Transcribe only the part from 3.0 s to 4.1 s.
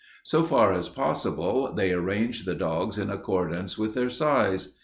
accordance with their